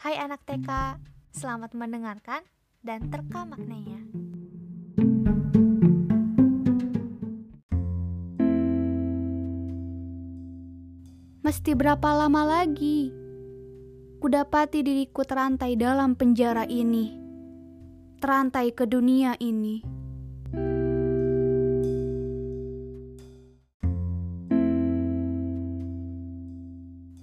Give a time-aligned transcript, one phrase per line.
[0.00, 0.96] Hai anak TK,
[1.28, 2.40] selamat mendengarkan
[2.80, 4.00] dan terka maknanya.
[11.44, 13.12] Mesti berapa lama lagi?
[14.24, 17.12] Kudapati diriku terantai dalam penjara ini,
[18.24, 19.99] terantai ke dunia ini.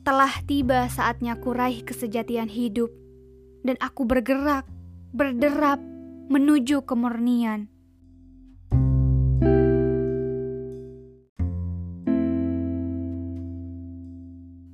[0.08, 2.88] Telah tiba saatnya kuraih kesejatian hidup,
[3.68, 4.64] dan aku bergerak,
[5.12, 5.84] berderap,
[6.32, 7.68] menuju kemurnian.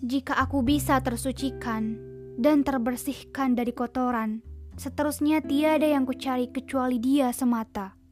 [0.05, 1.97] Jika aku bisa tersucikan
[2.37, 4.45] dan terbersihkan dari kotoran,
[4.77, 8.02] seterusnya tiada yang kucari kecuali dia semata.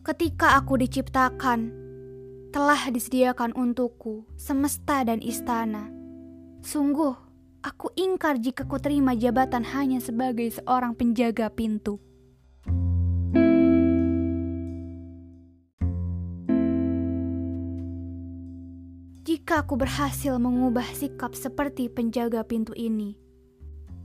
[0.00, 1.76] Ketika aku diciptakan,
[2.56, 5.92] telah disediakan untukku semesta dan istana.
[6.64, 7.12] Sungguh,
[7.60, 12.00] aku ingkar jika ku terima jabatan hanya sebagai seorang penjaga pintu.
[19.28, 23.20] Jika aku berhasil mengubah sikap seperti penjaga pintu ini,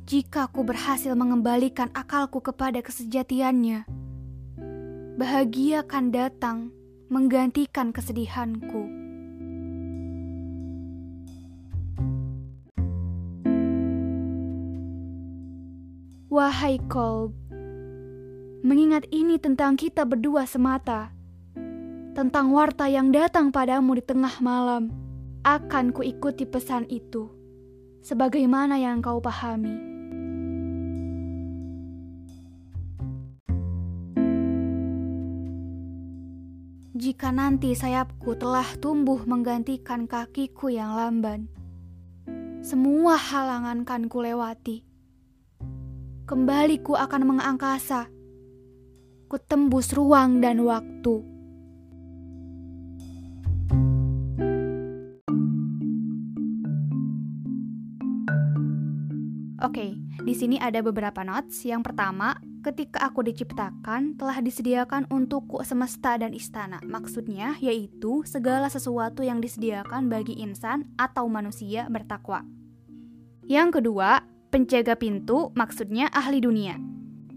[0.04, 4.05] jika aku berhasil mengembalikan akalku kepada kesejatiannya,
[5.16, 6.58] bahagia akan datang
[7.08, 8.84] menggantikan kesedihanku.
[16.28, 17.32] Wahai Kolb,
[18.60, 21.16] mengingat ini tentang kita berdua semata,
[22.12, 24.92] tentang warta yang datang padamu di tengah malam,
[25.48, 27.32] akan kuikuti pesan itu,
[28.04, 29.95] sebagaimana yang kau pahami.
[36.96, 41.52] Jika nanti sayapku telah tumbuh menggantikan kakiku yang lamban.
[42.64, 44.88] Semua halangan kan ku lewati.
[46.24, 48.08] Kembali ku akan mengangkasa.
[49.28, 51.36] Ku tembus ruang dan waktu.
[59.59, 59.92] Oke, okay,
[60.24, 61.59] di sini ada beberapa notes.
[61.68, 66.81] Yang pertama, ketika aku diciptakan telah disediakan untukku semesta dan istana.
[66.81, 72.42] Maksudnya yaitu segala sesuatu yang disediakan bagi insan atau manusia bertakwa.
[73.46, 76.81] Yang kedua, penjaga pintu maksudnya ahli dunia.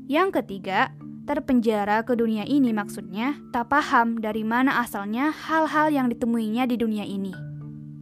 [0.09, 0.97] Yang ketiga,
[1.29, 7.05] terpenjara ke dunia ini maksudnya tak paham dari mana asalnya hal-hal yang ditemuinya di dunia
[7.05, 7.37] ini.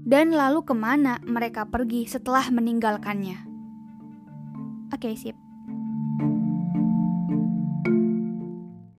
[0.07, 3.43] Dan lalu ke mana mereka pergi setelah meninggalkannya.
[4.95, 5.46] Oke, okay, sip.